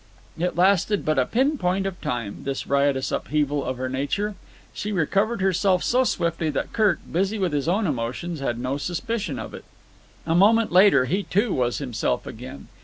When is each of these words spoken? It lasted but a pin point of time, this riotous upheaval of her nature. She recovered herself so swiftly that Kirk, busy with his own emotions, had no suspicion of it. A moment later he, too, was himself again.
It 0.35 0.55
lasted 0.55 1.05
but 1.05 1.19
a 1.19 1.27
pin 1.27 1.59
point 1.59 1.85
of 1.85 2.01
time, 2.01 2.41
this 2.43 2.65
riotous 2.65 3.11
upheaval 3.11 3.63
of 3.63 3.77
her 3.77 3.87
nature. 3.87 4.33
She 4.73 4.91
recovered 4.91 5.41
herself 5.41 5.83
so 5.83 6.03
swiftly 6.05 6.49
that 6.49 6.73
Kirk, 6.73 6.97
busy 7.11 7.37
with 7.37 7.53
his 7.53 7.67
own 7.67 7.85
emotions, 7.85 8.39
had 8.39 8.57
no 8.57 8.77
suspicion 8.79 9.37
of 9.37 9.53
it. 9.53 9.63
A 10.25 10.33
moment 10.33 10.71
later 10.71 11.05
he, 11.05 11.21
too, 11.21 11.53
was 11.53 11.77
himself 11.77 12.25
again. 12.25 12.67